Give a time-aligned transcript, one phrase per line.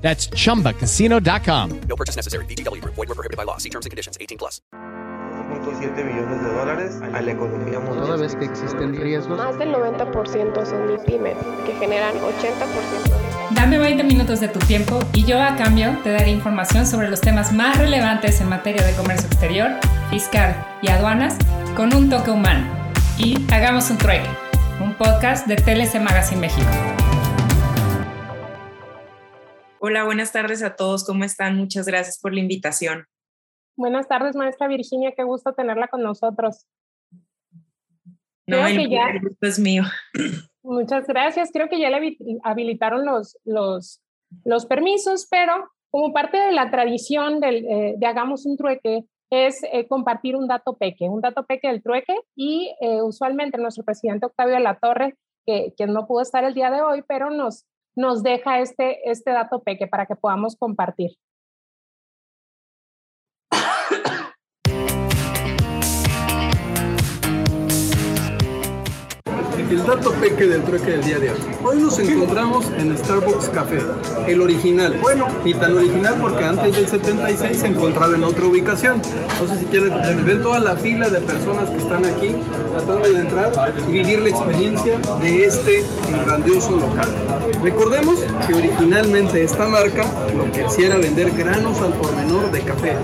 [0.00, 1.80] That's chumbacasino.com.
[1.88, 2.44] No purchase necessary.
[2.46, 2.94] VGW Group.
[2.96, 3.58] Void were prohibited by law.
[3.58, 4.16] See terms and conditions.
[4.20, 4.60] 18 plus.
[5.50, 8.06] 1.7 millones de dólares a la economía mundial.
[8.06, 11.34] Toda vez que existen riesgos, Más del 90% son MIPYME,
[11.66, 16.10] que generan 80% de Dame 20 minutos de tu tiempo y yo a cambio te
[16.12, 19.70] daré información sobre los temas más relevantes en materia de comercio exterior,
[20.08, 21.36] fiscal y aduanas
[21.76, 22.66] con un toque humano.
[23.18, 24.28] Y hagamos un trueque,
[24.80, 26.68] un podcast de TLC Magazine México.
[29.82, 31.04] Hola, buenas tardes a todos.
[31.06, 31.56] ¿Cómo están?
[31.56, 33.06] Muchas gracias por la invitación.
[33.76, 36.66] Buenas tardes, maestra Virginia, qué gusto tenerla con nosotros.
[38.46, 39.84] No, el, que ya- el gusto es mío.
[40.62, 41.50] Muchas gracias.
[41.50, 44.02] Creo que ya le habi- habilitaron los, los,
[44.44, 49.62] los permisos, pero como parte de la tradición del, eh, de Hagamos un trueque es
[49.72, 54.26] eh, compartir un dato peque, un dato peque del trueque y eh, usualmente nuestro presidente
[54.26, 57.64] Octavio de la Torre, que, que no pudo estar el día de hoy, pero nos,
[58.00, 61.10] nos deja este, este dato peque para que podamos compartir.
[69.70, 71.38] El dato peque del trueque del día de hoy.
[71.62, 73.78] Hoy nos encontramos en Starbucks Café,
[74.26, 74.98] el original.
[75.00, 79.00] Bueno, ni tan original porque antes del 76 se encontraba en otra ubicación.
[79.04, 82.34] Sé si quieren ver toda la fila de personas que están aquí
[82.72, 83.52] tratando de entrar
[83.88, 85.84] y vivir la experiencia de este
[86.24, 87.08] grandioso local.
[87.62, 88.18] Recordemos
[88.48, 90.04] que originalmente esta marca
[90.36, 92.96] lo que hacía era vender granos al por menor de café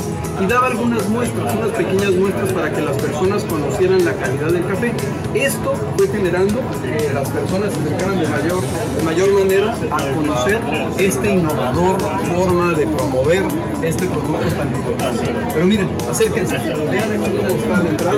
[0.42, 4.66] y daba algunas muestras, unas pequeñas muestras para que las personas conocieran la calidad del
[4.66, 4.92] café.
[5.34, 10.60] Esto fue generando que las personas se acercaran de mayor, manera a conocer
[10.98, 11.98] esta innovador
[12.34, 13.42] forma de promover
[13.82, 15.24] este producto tan importante.
[15.52, 18.16] Pero miren, acérquense, vean cómo está la entrada.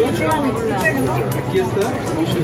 [1.38, 1.93] Aquí está,
[2.27, 2.38] si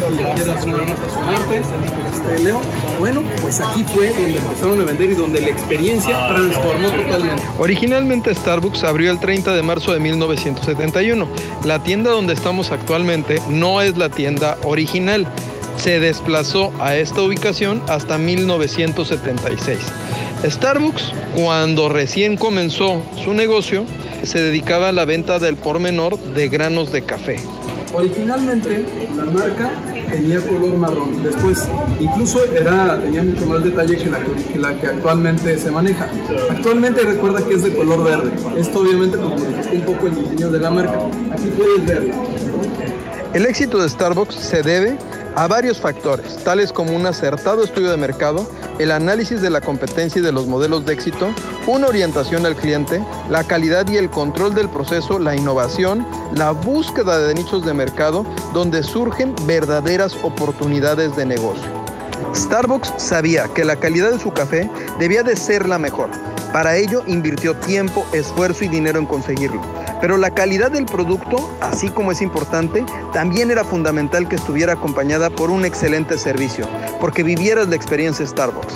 [2.15, 2.61] este, Leo.
[2.99, 7.43] Bueno, pues aquí fue donde empezaron a vender y donde la experiencia transformó totalmente.
[7.59, 11.29] Originalmente Starbucks abrió el 30 de marzo de 1971.
[11.65, 15.27] La tienda donde estamos actualmente no es la tienda original.
[15.77, 19.79] Se desplazó a esta ubicación hasta 1976.
[20.45, 23.85] Starbucks, cuando recién comenzó su negocio,
[24.23, 27.39] se dedicaba a la venta del por menor de granos de café.
[27.95, 28.85] Originalmente
[29.17, 29.71] la marca
[30.11, 31.69] tenía color marrón, después
[32.01, 36.09] incluso era, tenía mucho más detalle que la que, la que actualmente se maneja.
[36.51, 38.33] Actualmente recuerda que es de color verde.
[38.59, 40.99] Esto obviamente modificó un poco el diseño de la marca.
[41.33, 42.15] Aquí puedes verlo.
[43.33, 44.97] El éxito de Starbucks se debe
[45.37, 50.21] a varios factores, tales como un acertado estudio de mercado, el análisis de la competencia
[50.21, 51.31] y de los modelos de éxito,
[51.67, 57.19] una orientación al cliente, la calidad y el control del proceso, la innovación, la búsqueda
[57.19, 61.85] de nichos de mercado donde surgen verdaderas oportunidades de negocio.
[62.35, 66.11] Starbucks sabía que la calidad de su café debía de ser la mejor.
[66.53, 69.61] Para ello invirtió tiempo, esfuerzo y dinero en conseguirlo.
[70.05, 72.85] Pero la calidad del producto, así como es importante,
[73.15, 76.69] también era fundamental que estuviera acompañada por un excelente servicio,
[77.01, 78.75] porque vivieras la experiencia Starbucks.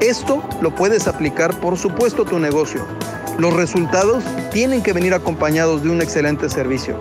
[0.00, 2.84] Esto lo puedes aplicar, por supuesto, a tu negocio.
[3.38, 6.98] Los resultados tienen que venir acompañados de un excelente servicio.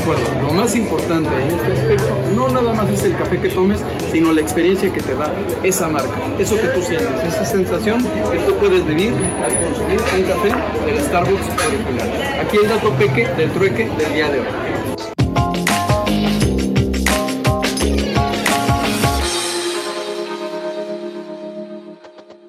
[0.00, 0.35] Recuerda, lo
[0.66, 4.40] más importante en este aspecto no nada más es el café que tomes, sino la
[4.40, 5.32] experiencia que te da
[5.62, 6.10] esa marca,
[6.40, 9.12] eso que tú sientes, esa sensación que tú puedes vivir
[9.44, 10.48] al consumir un café
[10.84, 12.40] del Starbucks original.
[12.40, 14.46] Aquí el dato peque del trueque del día de hoy.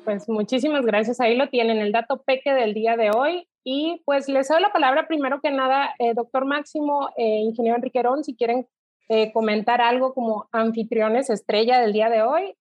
[0.05, 1.19] Pues muchísimas gracias.
[1.19, 3.47] Ahí lo tienen, el dato peque del día de hoy.
[3.69, 8.23] Y pues les doy la palabra primero que nada, eh, doctor Máximo, eh, ingeniero Enriquerón,
[8.23, 8.65] si quieren
[9.09, 12.55] eh, comentar algo como anfitriones estrella del día de hoy.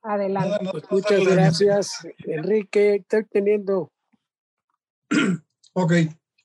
[0.00, 0.70] Adelante.
[0.70, 2.94] Pues muchas gracias, Enrique.
[2.94, 3.92] Estoy teniendo
[5.74, 5.92] Ok,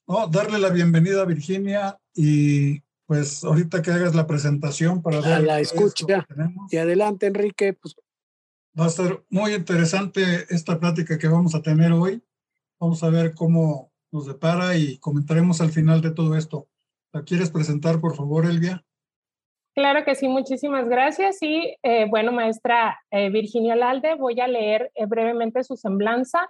[0.06, 5.44] no, darle la bienvenida a Virginia y pues ahorita que hagas la presentación para ver.
[5.44, 6.28] la escucha.
[6.70, 7.72] Y adelante, Enrique.
[7.72, 7.96] Pues.
[8.78, 12.22] Va a ser muy interesante esta plática que vamos a tener hoy.
[12.80, 16.68] Vamos a ver cómo nos depara y comentaremos al final de todo esto.
[17.14, 18.84] ¿La quieres presentar, por favor, Elvia?
[19.76, 21.42] Claro que sí, muchísimas gracias.
[21.42, 26.50] Y eh, bueno, maestra eh, Virginia Lalde, voy a leer eh, brevemente su semblanza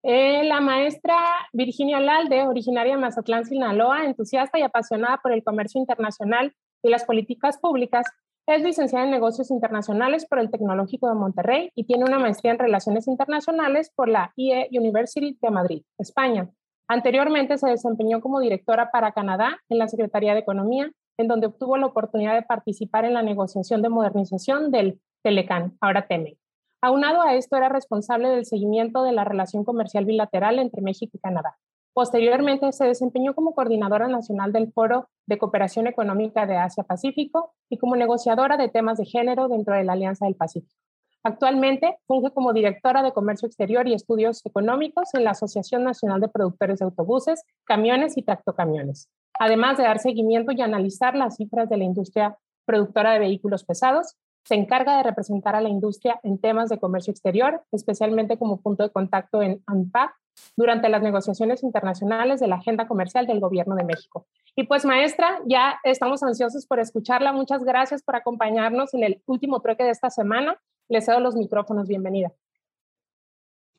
[0.00, 1.16] la maestra
[1.52, 7.04] Virginia Lalde, originaria de Mazatlán, Sinaloa, entusiasta y apasionada por el comercio internacional y las
[7.04, 8.06] políticas públicas,
[8.54, 12.58] es licenciada en negocios internacionales por el Tecnológico de Monterrey y tiene una maestría en
[12.58, 16.48] relaciones internacionales por la IE University de Madrid, España.
[16.88, 21.76] Anteriormente se desempeñó como directora para Canadá en la Secretaría de Economía, en donde obtuvo
[21.76, 26.38] la oportunidad de participar en la negociación de modernización del Telecan, ahora TEME.
[26.80, 31.20] Aunado a esto, era responsable del seguimiento de la relación comercial bilateral entre México y
[31.20, 31.58] Canadá.
[31.98, 37.96] Posteriormente, se desempeñó como coordinadora nacional del Foro de Cooperación Económica de Asia-Pacífico y como
[37.96, 40.80] negociadora de temas de género dentro de la Alianza del Pacífico.
[41.24, 46.28] Actualmente funge como directora de Comercio Exterior y Estudios Económicos en la Asociación Nacional de
[46.28, 49.08] Productores de Autobuses, Camiones y Tractocamiones,
[49.40, 54.14] además de dar seguimiento y analizar las cifras de la industria productora de vehículos pesados,
[54.44, 58.84] se encarga de representar a la industria en temas de comercio exterior, especialmente como punto
[58.84, 60.12] de contacto en ANPAC
[60.56, 64.26] durante las negociaciones internacionales de la agenda comercial del Gobierno de México.
[64.56, 67.32] Y pues maestra, ya estamos ansiosos por escucharla.
[67.32, 70.60] Muchas gracias por acompañarnos en el último trueque de esta semana.
[70.88, 71.86] Les cedo los micrófonos.
[71.86, 72.32] Bienvenida.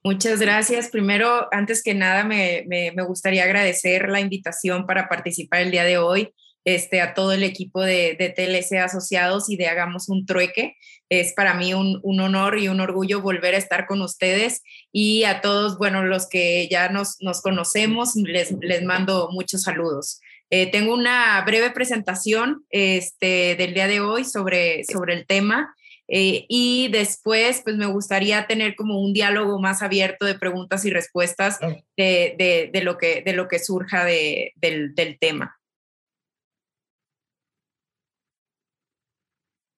[0.04, 0.90] Muchas gracias.
[0.90, 5.84] Primero, antes que nada, me, me, me gustaría agradecer la invitación para participar el día
[5.84, 6.34] de hoy
[6.66, 10.76] este, a todo el equipo de, de TLC Asociados y de Hagamos un Trueque.
[11.10, 14.62] Es para mí un, honor y un orgullo volver a estar con ustedes
[14.92, 20.20] y a todos, bueno, los que ya nos, nos conocemos, les, les mando muchos saludos.
[20.52, 25.76] Eh, tengo una breve presentación este, del día de hoy sobre, sobre el tema.
[26.12, 30.90] Eh, y después, pues me gustaría tener como un diálogo más abierto de preguntas y
[30.90, 31.60] respuestas
[31.96, 35.59] de, de, lo, que, de lo que surja del, del tema.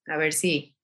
[0.08, 0.76] A ver si.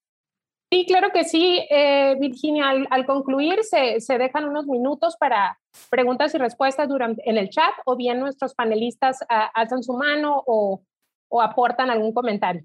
[0.71, 2.69] Sí, claro que sí, eh, Virginia.
[2.89, 5.59] Al, concluir, se, dejan unos minutos para
[5.89, 10.43] preguntas y respuestas durante, en el chat o bien nuestros panelistas uh, alzan su mano
[10.45, 10.83] o,
[11.29, 12.63] o aportan algún comentario.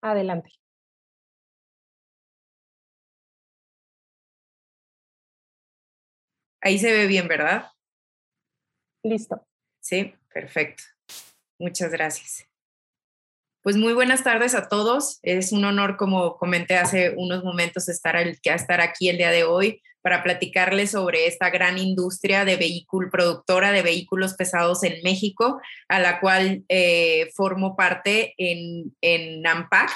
[0.00, 0.50] Adelante.
[6.60, 7.66] Ahí se ve bien, ¿verdad?
[9.02, 9.46] Listo.
[9.80, 10.82] Sí, perfecto.
[11.58, 12.48] Muchas gracias.
[13.64, 15.20] Pues muy buenas tardes a todos.
[15.22, 18.14] Es un honor, como comenté hace unos momentos, estar,
[18.82, 23.80] aquí el día de hoy para platicarles sobre esta gran industria de vehículo, productora de
[23.80, 29.90] vehículos pesados en México, a la cual eh, formo parte en, en AMPAC.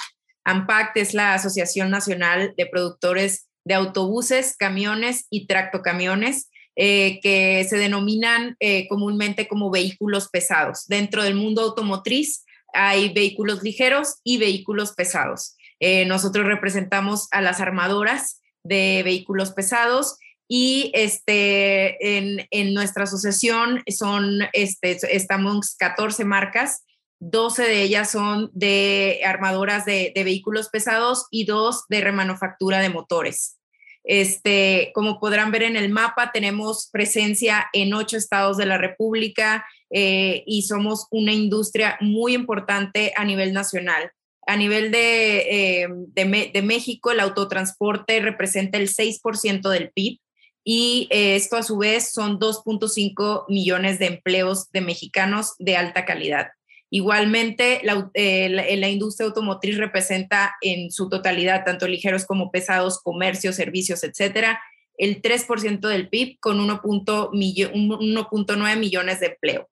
[0.45, 7.77] AMPAC es la Asociación Nacional de Productores de Autobuses, Camiones y Tractocamiones, eh, que se
[7.77, 10.87] denominan eh, comúnmente como vehículos pesados.
[10.87, 15.57] Dentro del mundo automotriz, hay vehículos ligeros y vehículos pesados.
[15.81, 20.19] Eh, nosotros representamos a las armadoras de vehículos pesados
[20.49, 26.85] y este, en, nuestra asociación son, este, estamos 14 marcas,
[27.21, 33.59] 12 de ellas son de armadoras de, vehículos pesados y dos de remanufactura de motores.
[34.05, 39.67] Este, como podrán ver en el mapa, tenemos presencia en ocho estados de la República,
[39.91, 44.13] eh, y somos una industria muy importante a nivel nacional.
[44.47, 50.21] A nivel de, eh, de, México, el autotransporte representa el 6% del PIB
[50.65, 56.05] y eh, esto a su vez son 2.5 millones de empleos de mexicanos de alta
[56.05, 56.49] calidad.
[56.91, 64.03] Igualmente, la, la, industria automotriz representa en su totalidad, tanto ligeros como pesados, comercios, servicios,
[64.05, 64.59] etcétera,
[64.97, 69.69] el 3% del PIB con 1.9 millones de empleo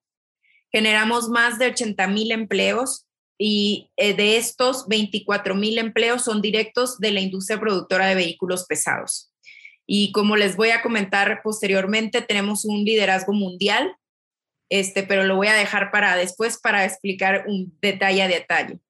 [0.73, 3.06] generamos más de 80 mil empleos
[3.38, 8.66] y eh, de estos 24 mil empleos son directos de la industria productora de vehículos
[8.66, 9.32] pesados.
[9.87, 13.94] Y como les voy a comentar posteriormente, tenemos un liderazgo mundial,
[14.68, 18.80] este, pero lo voy a dejar para después para explicar un detalle a detalle.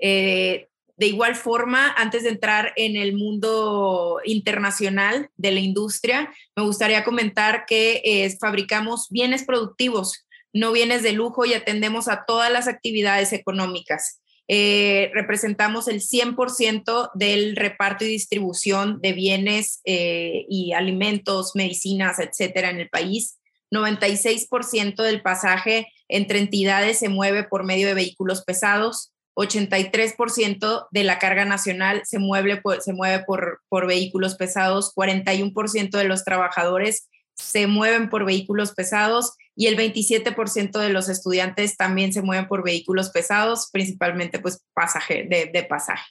[0.00, 6.62] Eh, de igual forma, antes de entrar en el mundo internacional de la industria, me
[6.62, 12.50] gustaría comentar que eh, fabricamos bienes productivos, no bienes de lujo y atendemos a todas
[12.52, 14.20] las actividades económicas.
[14.46, 22.68] eh, representamos el 100% del reparto y distribución de bienes eh, y alimentos, medicinas, etcétera,
[22.68, 23.38] en el país.
[23.70, 29.13] 96% del pasaje entre entidades se mueve por medio de vehículos pesados.
[29.36, 34.94] 83% de la carga nacional se mueve, se mueve por, por vehículos pesados.
[34.94, 41.76] 41% de los trabajadores se mueven por vehículos pesados y el 27% de los estudiantes
[41.76, 46.04] también se mueven por vehículos pesados, principalmente pues pasaje, de, pasaje.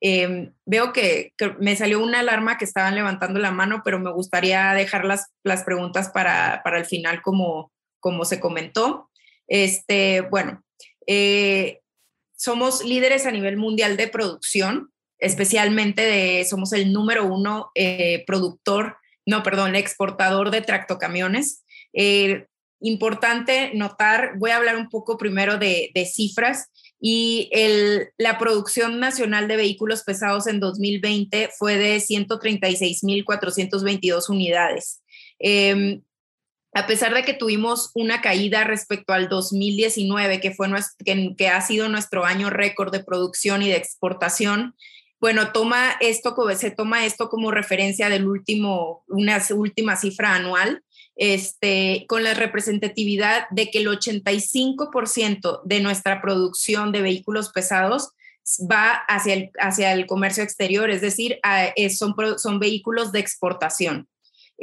[0.00, 4.72] Em, veo que, me salió una alarma que estaban levantando la mano, pero me gustaría
[4.72, 9.08] dejar las, las preguntas para, para el final como, como se comentó.
[9.46, 10.64] Este, bueno,
[11.06, 11.81] eh,
[12.42, 18.96] somos líderes a nivel mundial de producción, especialmente de, somos el número uno eh, productor,
[19.24, 21.62] no, perdón, exportador de tractocamiones.
[21.92, 22.48] Eh,
[22.80, 26.68] importante notar, voy a hablar un poco primero de, cifras
[27.00, 35.00] y el, la producción nacional de vehículos pesados en 2020 fue de 136.422 unidades.
[35.38, 36.02] Em,
[36.74, 40.68] a pesar de que tuvimos una caída respecto al 2019, que, fue
[41.04, 44.74] que, que ha sido nuestro año récord de producción y de exportación,
[45.22, 50.82] bueno, toma esto, se toma esto como referencia del último, una última cifra anual,
[51.14, 58.10] este, con la representatividad de que el 85% de nuestra producción de vehículos pesados
[58.68, 61.38] va hacia el, hacia el comercio exterior, es decir,
[61.96, 64.08] son, son vehículos de exportación.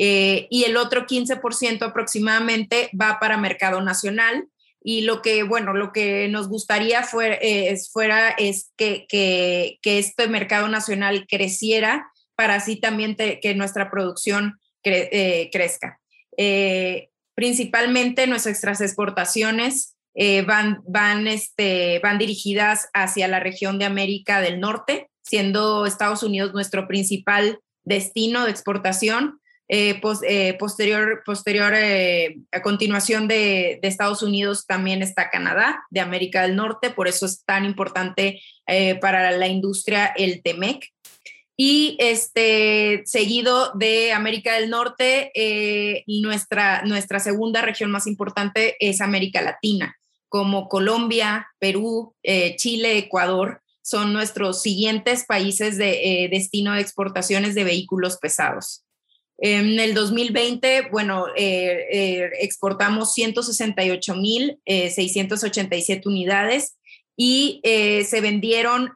[0.01, 4.47] Eh, y el otro 15% aproximadamente va para mercado nacional,
[4.81, 9.99] y lo que, bueno, lo que nos gustaría fuera, es, fuera, es que, que, que,
[9.99, 15.99] este mercado nacional creciera para así también que nuestra producción eh, crezca.
[16.37, 24.39] Eh, principalmente nuestras exportaciones eh, van, van, este, van dirigidas hacia la región de América
[24.39, 32.39] del Norte, siendo Estados Unidos nuestro principal destino de exportación, eh, eh, posterior, posterior eh,
[32.51, 37.27] a continuación de, de, Estados Unidos también está Canadá, de América del Norte, por eso
[37.27, 38.41] es tan importante
[39.01, 40.91] para la industria el TEMEC.
[41.57, 45.31] Y este, seguido de América del Norte,
[46.07, 49.97] nuestra, nuestra segunda región más importante es América Latina,
[50.29, 52.15] como Colombia, Perú,
[52.57, 58.85] Chile, Ecuador, son nuestros siguientes países de destino de exportaciones de vehículos pesados.
[59.41, 66.75] En el 2020, bueno, eh, eh, exportamos 168.687 eh, unidades
[67.15, 68.91] y se vendieron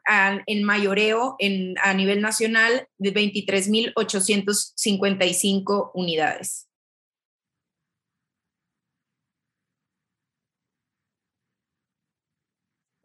[0.46, 6.68] en mayoreo en, a nivel nacional de 23.855 unidades.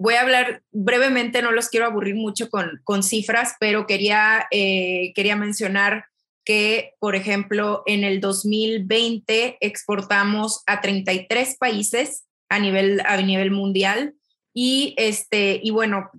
[0.01, 5.35] voy a hablar brevemente, no los quiero aburrir mucho con, con cifras, pero quería, quería
[5.35, 6.05] mencionar
[6.49, 14.15] que, por ejemplo, en el 2020 exportamos a 33 países a nivel, a nivel mundial.
[14.51, 16.09] Y, este, y bueno,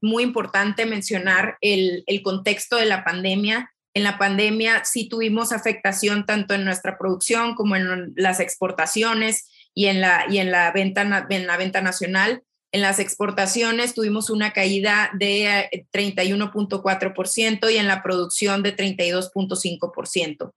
[0.00, 3.72] muy importante mencionar el, el contexto de la pandemia.
[3.92, 9.86] En la pandemia sí tuvimos afectación tanto en nuestra producción como en las exportaciones y
[9.86, 12.44] en la, y en la, venta, en la venta nacional.
[12.72, 20.52] En las exportaciones tuvimos una caída de 31.4% eh, y en la producción de 32.5%.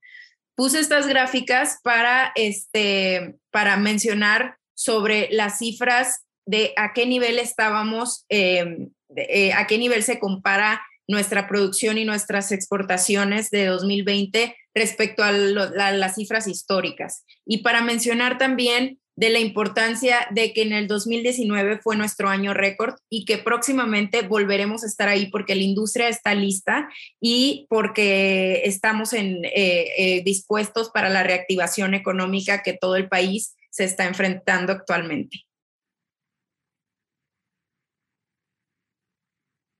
[0.54, 8.24] Puse estas gráficas para, este, para mencionar sobre las cifras de a qué nivel estábamos,
[8.30, 15.22] em, eh, a qué nivel se compara nuestra producción y nuestras exportaciones de 2020 respecto
[15.22, 17.24] a, a las cifras históricas.
[17.44, 22.52] Y para mencionar también de la importancia de que en el 2019 fue nuestro año
[22.52, 28.62] récord y que próximamente volveremos a estar ahí porque la industria está lista y porque
[28.66, 34.04] estamos en, eh, eh, dispuestos para la reactivación económica que todo el país se está
[34.04, 35.44] enfrentando actualmente.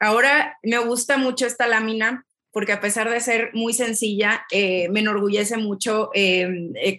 [0.00, 5.00] Ahora me gusta mucho esta lámina porque a pesar de ser muy sencilla, eh, me
[5.00, 6.10] enorgullece mucho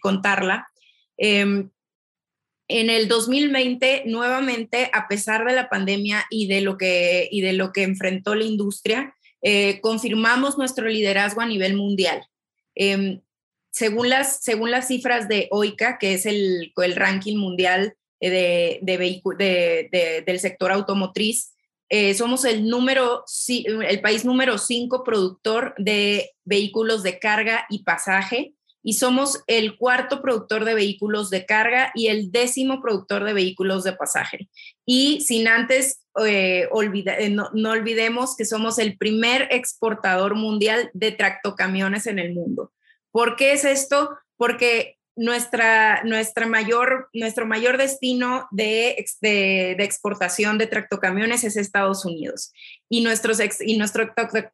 [0.02, 0.68] contarla.
[1.18, 1.72] Em,
[2.68, 7.54] en el 2020, nuevamente, a pesar de la pandemia y de lo que, y de
[7.54, 12.26] lo que enfrentó la industria, eh, confirmamos nuestro liderazgo a nivel mundial.
[12.76, 13.22] Em,
[13.72, 20.24] según, las, según las cifras de OICA, que es el, el ranking mundial de, de,
[20.26, 21.54] del sector automotriz,
[21.90, 28.57] eh, somos el, número, el país número 5 productor de vehículos de carga y pasaje
[28.88, 33.84] y somos el cuarto productor de vehículos de carga y el décimo productor de vehículos
[33.84, 34.48] de pasaje.
[34.86, 41.12] Y sin antes eh, eh, no, no, olvidemos que somos el primer exportador mundial de
[41.12, 42.72] tractocamiones en el mundo.
[43.12, 44.18] ¿Por qué es esto?
[44.38, 52.54] Porque nuestra, nuestra mayor, nuestro mayor destino de, de, exportación de tractocamiones es Estados Unidos.
[52.88, 54.12] Y nuestros, y nuestros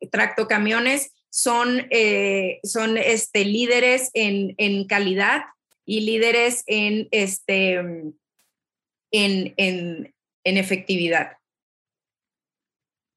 [0.10, 5.42] tractocamiones son, eh, son este, líderes en, en, calidad
[5.84, 8.14] y líderes en, este, en,
[9.12, 10.14] en,
[10.44, 11.38] en efectividad.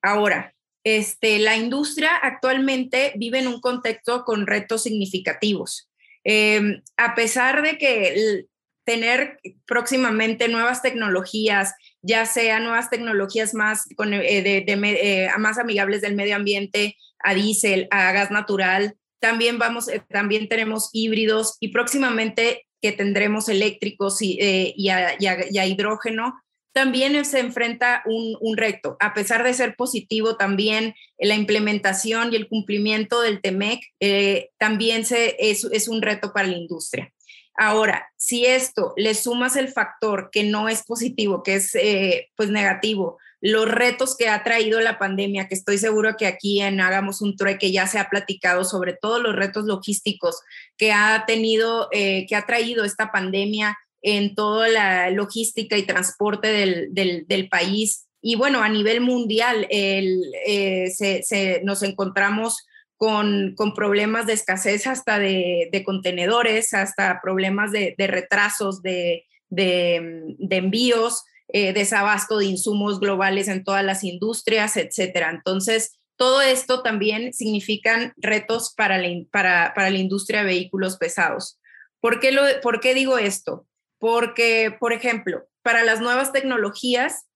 [0.03, 5.91] Ahora, este, la industria actualmente vive en un contexto con retos significativos.
[6.25, 8.47] Em, a pesar de que
[8.87, 16.01] tener próximamente nuevas tecnologías, ya sea nuevas tecnologías más, con, eh, de, eh, más amigables
[16.01, 21.69] del medio ambiente, a diésel, a gas natural, también, vamos, eh, también tenemos híbridos y
[21.69, 26.41] próximamente que tendremos eléctricos y, y, a, hidrógeno,
[26.73, 28.99] también se enfrenta un, un, reto.
[29.01, 35.07] A pesar de ser positivo, también la implementación y el cumplimiento del TEMEC eh, también
[35.07, 37.13] se, es, es, un reto para la industria.
[37.59, 42.51] Ahora, si esto le sumas el factor que no es positivo, que es eh, pues
[42.51, 47.23] negativo, los retos que ha traído la pandemia, que estoy seguro que aquí en Hagamos
[47.23, 50.41] un Trueque ya se ha platicado sobre todos los retos logísticos
[50.77, 56.49] que ha tenido, eh, que ha traído esta pandemia en toda la logística y transporte
[56.91, 58.07] del, país.
[58.23, 65.83] Y bueno, a nivel mundial eh, se, nos encontramos con, problemas de escasez hasta de,
[65.85, 74.03] contenedores, hasta problemas de, retrasos de, envíos, eh, desabasto de insumos globales en todas las
[74.05, 75.31] industrias, etcétera.
[75.31, 81.61] Entonces, todo esto también significan retos para la, para, la industria de vehículos pesados.
[82.01, 83.67] ¿Por qué, lo, ¿Por qué digo esto?
[83.99, 87.27] porque, por ejemplo, para las nuevas tecnologías,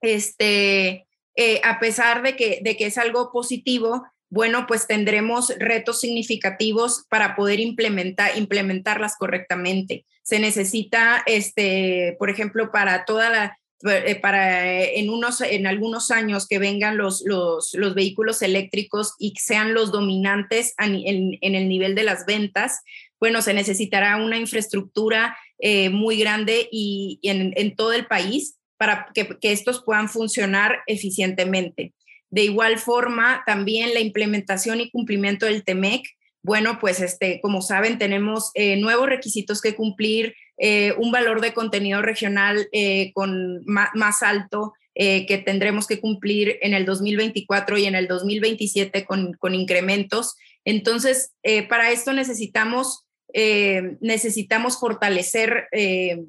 [0.00, 1.06] este,
[1.36, 7.04] eh, a pesar de que, de que es algo positivo, bueno, pues tendremos retos significativos
[7.08, 10.04] para poder implementar, implementarlas correctamente.
[10.22, 16.48] Se necesita, este, por ejemplo, para toda la, eh, para en, unos, en algunos años
[16.48, 21.94] que vengan los, los, los vehículos eléctricos y sean los dominantes en, en, el nivel
[21.94, 22.80] de las ventas,
[23.20, 29.36] bueno, se necesitará una infraestructura eh, muy grande y, en, todo el país para que,
[29.42, 31.92] estos puedan funcionar eficientemente.
[32.30, 36.04] De igual forma, también la implementación y cumplimiento del TEMEC.
[36.42, 41.52] Bueno, pues este, como saben, tenemos eh, nuevos requisitos que cumplir, eh, un valor de
[41.52, 42.68] contenido regional
[43.14, 49.34] con más, alto que tendremos que cumplir en el 2024 y en el 2027 con,
[49.34, 50.34] con incrementos.
[50.64, 51.34] Entonces,
[51.68, 56.24] para esto necesitamos eh, necesitamos fortalecer, eh,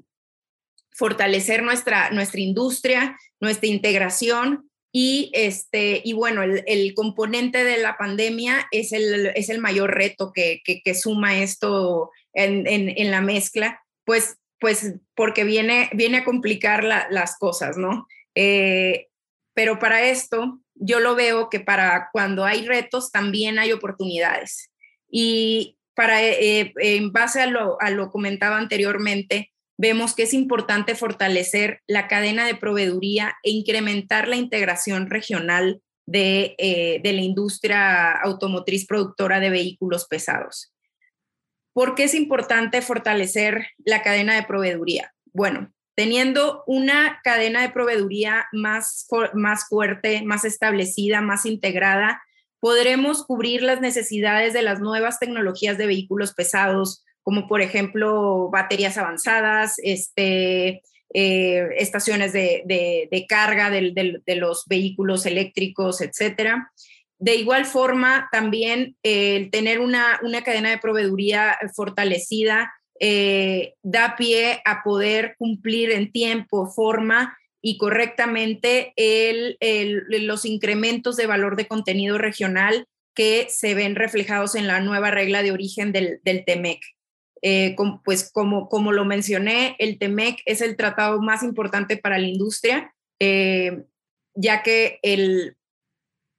[0.92, 8.68] fortalecer nuestra, nuestra industria, nuestra integración y, este, y bueno, el, componente de la pandemia
[8.72, 14.38] es el, es el mayor reto que, que, suma esto en, en, la mezcla, pues,
[14.60, 18.08] pues porque viene, viene a complicar las cosas, ¿no?
[18.34, 19.08] Eh,
[19.54, 24.72] pero para esto, yo lo veo que para cuando hay retos también hay oportunidades.
[25.08, 30.34] Y, para, eh, eh, en base a lo, a lo comentado anteriormente, vemos que es
[30.34, 37.22] importante fortalecer la cadena de proveeduría e incrementar la integración regional de, eh, de, la
[37.22, 40.74] industria automotriz productora de vehículos pesados.
[41.72, 45.14] ¿Por qué es importante fortalecer la cadena de proveeduría?
[45.32, 52.22] Bueno, teniendo una cadena de proveeduría más, más fuerte, más establecida, más integrada,
[52.60, 58.98] podremos cubrir las necesidades de las nuevas tecnologías de vehículos pesados, como por ejemplo baterías
[58.98, 66.72] avanzadas, este, eh, estaciones de, carga de, los vehículos eléctricos, etcétera.
[67.18, 74.84] De igual forma, también el tener una, cadena de proveeduría fortalecida eh, da pie a
[74.84, 79.58] poder cumplir en tiempo, forma y correctamente el,
[80.10, 85.44] los incrementos de valor de contenido regional que se ven reflejados en la nueva regla
[85.44, 86.80] de origen del, del TEMEC.
[87.42, 92.28] Eh, pues como, como lo mencioné, el TEMEC es el tratado más importante para la
[92.28, 93.84] industria, eh,
[94.36, 95.56] ya que el,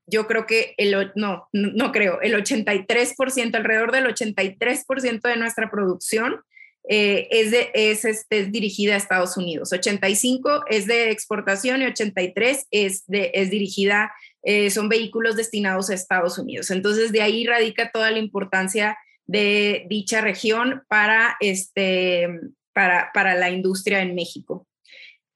[0.07, 6.41] yo creo que el, no, no creo, el 83%, alrededor del 83% de nuestra producción
[6.89, 9.73] eh, es, de, es, este, dirigida a Estados Unidos.
[9.73, 15.95] 85 es de exportación y 83 es, de, es dirigida, eh, son vehículos destinados a
[15.95, 16.71] Estados Unidos.
[16.71, 18.99] Entonces, de ahí radica toda la importancia
[19.31, 22.29] de dicha región para, este,
[22.73, 24.67] para, para la industria en México.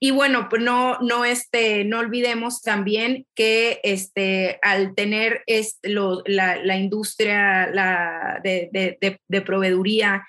[0.00, 6.24] Y bueno, pues no, no, este, no olvidemos también que este, al tener este, lo,
[6.26, 10.26] la, la, industria la, de, de, proveeduría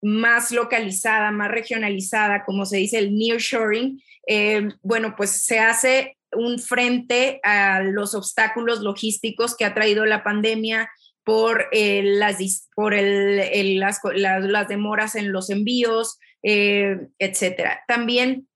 [0.00, 6.60] más localizada, más regionalizada, como se dice el nearshoring, eh, bueno, pues se hace un
[6.60, 10.88] frente a los obstáculos logísticos que ha traído la pandemia
[11.24, 17.84] por, eh, las, por el, el, las, las, las, demoras en los envíos, eh, etcétera.
[17.86, 18.48] También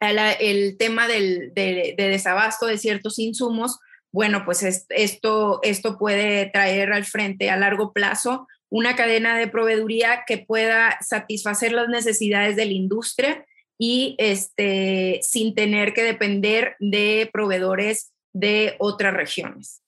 [0.00, 3.78] el tema del, de, de, desabasto de ciertos insumos,
[4.12, 10.24] bueno, pues esto, esto puede traer al frente a largo plazo una cadena de proveeduría
[10.26, 13.44] que pueda satisfacer las necesidades de la industria
[13.78, 19.82] y este, sin tener que depender de proveedores de otras regiones.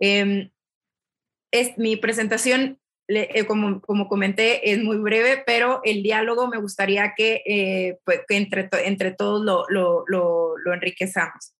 [0.00, 0.50] Eh,
[1.60, 7.14] es, mi presentación, eh, como, como, comenté, es muy breve, pero el diálogo me gustaría
[7.16, 11.54] que, eh, pues, que entre, entre, todos lo, lo, lo, lo, enriquezamos.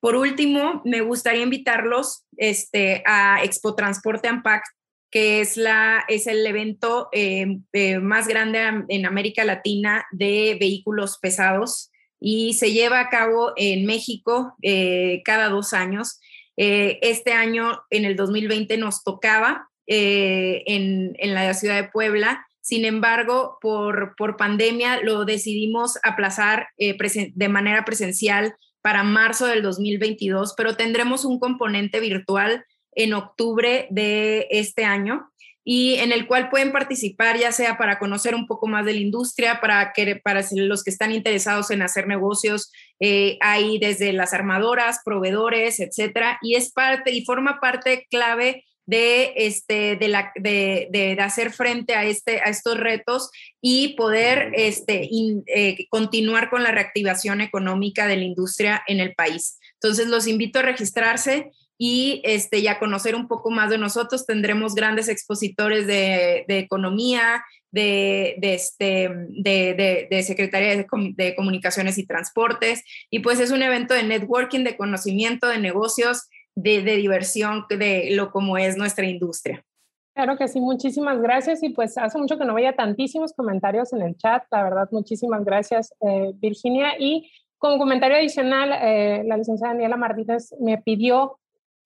[0.00, 4.66] Por último, me gustaría invitarlos este, a Expo Transporte Ampact,
[5.10, 11.18] que es, la, es el evento eh, eh, más grande en América Latina de vehículos
[11.18, 11.90] pesados
[12.20, 16.20] y se lleva a cabo en México eh, cada dos años.
[16.60, 22.44] Eh, este año, en el 2020, nos tocaba eh, en, en, la ciudad de Puebla.
[22.60, 30.54] Sin embargo, por, por pandemia lo decidimos aplazar de manera presencial para marzo del 2022,
[30.56, 35.30] pero tendremos un componente virtual en octubre de este año
[35.70, 39.00] y en el cual pueden participar ya sea para conocer un poco más de la
[39.00, 44.32] industria, para, que, para los que están interesados en hacer negocios, eh, hay desde las
[44.32, 50.88] armadoras, proveedores, etcétera, y es parte y forma parte clave de, este, de, la, de,
[50.90, 55.06] de, hacer frente a, este, a estos retos y poder este,
[55.54, 59.58] eh, continuar con la reactivación económica de la industria en el país.
[59.74, 64.26] Entonces, los invito a registrarse y este, ya conocer un poco más de nosotros.
[64.26, 70.86] Tendremos grandes expositores de, de economía, de, de, este, de, de Secretaría de,
[71.16, 72.82] de, Comunicaciones y Transportes.
[73.10, 78.32] Y pues es un evento de networking, de conocimiento, de negocios, de, diversión, de lo
[78.32, 79.64] como es nuestra industria.
[80.14, 81.62] Claro que sí, muchísimas gracias.
[81.62, 84.42] Y pues hace mucho que no veía tantísimos comentarios en el chat.
[84.50, 86.94] La verdad, muchísimas gracias, eh, Virginia.
[86.98, 91.38] Y como comentario adicional, eh, la licenciada Daniela Martínez me pidió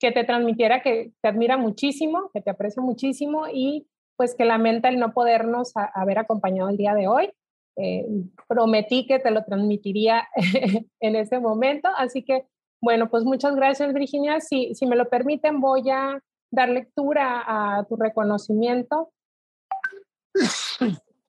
[0.03, 3.87] que te transmitiera que te admira muchísimo, que te aprecia muchísimo y
[4.17, 7.33] pues que lamenta el no podernos a, haber acompañado el día de hoy.
[7.77, 8.05] Eh,
[8.49, 10.29] prometí que te lo transmitiría
[11.01, 12.49] en este momento, así que
[12.83, 14.41] bueno, pues muchas gracias Virginia.
[14.41, 19.12] Si, si me lo permiten, voy a dar lectura a tu reconocimiento.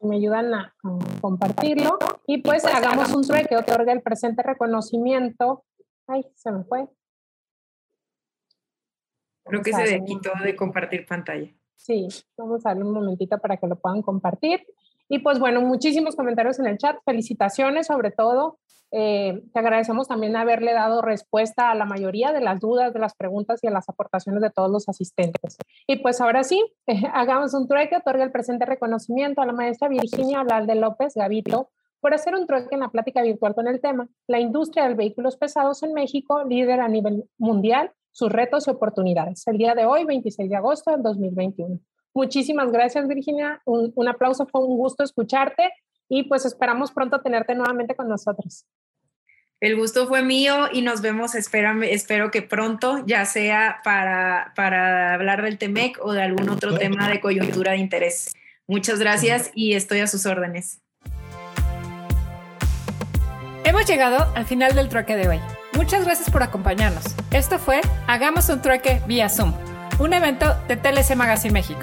[0.01, 4.41] Me ayudan a, a compartirlo y pues, pues hagamos un trueque que otorga el presente
[4.41, 5.63] reconocimiento.
[6.07, 6.89] Ay, se me fue.
[9.45, 11.49] Creo que se quitó de compartir pantalla.
[11.75, 14.65] Sí, vamos a darle un momentito para que lo puedan compartir.
[15.09, 16.97] Y pues bueno, muchísimos comentarios en el chat.
[17.03, 18.59] Felicitaciones sobre todo.
[18.95, 23.15] Eh, te agradecemos también haberle dado respuesta a la mayoría de las dudas, de las
[23.15, 25.57] preguntas y a las aportaciones de todos los asistentes.
[25.87, 26.63] Y pues ahora sí,
[27.13, 31.69] hagamos un trueque, otorga el presente reconocimiento a la maestra Virginia Valde López Gavito
[32.01, 35.37] por hacer un trueque en la plática virtual con el tema, la industria de vehículos
[35.37, 39.45] pesados en México, líder a nivel mundial sus retos y oportunidades.
[39.47, 41.79] El día de hoy, 26 de agosto del 2021.
[42.13, 43.61] Muchísimas gracias, Virginia.
[43.65, 45.69] Un, un, aplauso, fue un gusto escucharte
[46.07, 48.65] y pues esperamos pronto tenerte nuevamente con nosotros.
[49.59, 55.13] El gusto fue mío y nos vemos, espero, espero que pronto, ya sea para, para
[55.13, 58.33] hablar del TEMEC o de algún otro tema de coyuntura de interés.
[58.67, 60.81] Muchas gracias y estoy a sus órdenes.
[63.63, 65.39] Hemos llegado al final del trueque de hoy.
[65.75, 67.03] Muchas gracias por acompañarnos.
[67.31, 69.53] Esto fue Hagamos un trueque vía Zoom,
[69.99, 71.81] un evento de TLC Magazine México.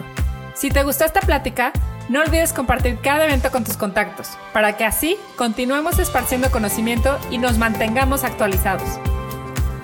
[0.54, 1.72] Si te gustó esta plática,
[2.08, 7.38] no olvides compartir cada evento con tus contactos, para que así continuemos esparciendo conocimiento y
[7.38, 8.98] nos mantengamos actualizados.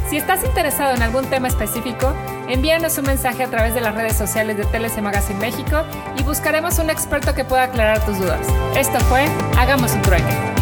[0.10, 2.16] Si estás interesado en algún tema específico,
[2.48, 5.84] envíanos un mensaje a través de las redes sociales de TLC Magazine México
[6.18, 8.48] y buscaremos un experto que pueda aclarar tus dudas.
[8.76, 10.59] Esto fue Hagamos un trueque.